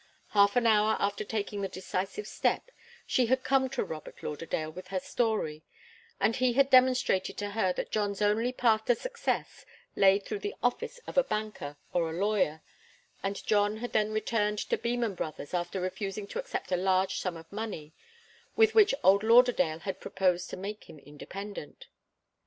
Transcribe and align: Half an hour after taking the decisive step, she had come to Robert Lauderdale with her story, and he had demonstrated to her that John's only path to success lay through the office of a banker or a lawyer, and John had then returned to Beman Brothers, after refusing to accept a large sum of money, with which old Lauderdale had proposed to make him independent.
Half 0.29 0.55
an 0.55 0.65
hour 0.65 0.97
after 0.99 1.23
taking 1.23 1.61
the 1.61 1.67
decisive 1.67 2.25
step, 2.25 2.71
she 3.05 3.27
had 3.27 3.43
come 3.43 3.69
to 3.69 3.83
Robert 3.83 4.23
Lauderdale 4.23 4.71
with 4.71 4.87
her 4.87 4.99
story, 4.99 5.61
and 6.19 6.35
he 6.35 6.53
had 6.53 6.71
demonstrated 6.71 7.37
to 7.37 7.51
her 7.51 7.71
that 7.73 7.91
John's 7.91 8.19
only 8.19 8.51
path 8.51 8.85
to 8.85 8.95
success 8.95 9.63
lay 9.95 10.17
through 10.17 10.39
the 10.39 10.55
office 10.63 10.99
of 11.05 11.19
a 11.19 11.23
banker 11.23 11.77
or 11.93 12.09
a 12.09 12.13
lawyer, 12.17 12.63
and 13.21 13.45
John 13.45 13.77
had 13.77 13.93
then 13.93 14.11
returned 14.11 14.57
to 14.71 14.77
Beman 14.79 15.13
Brothers, 15.13 15.53
after 15.53 15.79
refusing 15.79 16.25
to 16.29 16.39
accept 16.39 16.71
a 16.71 16.77
large 16.77 17.19
sum 17.19 17.37
of 17.37 17.51
money, 17.51 17.93
with 18.55 18.73
which 18.73 18.95
old 19.03 19.21
Lauderdale 19.21 19.81
had 19.81 20.01
proposed 20.01 20.49
to 20.49 20.57
make 20.57 20.89
him 20.89 20.97
independent. 20.97 21.85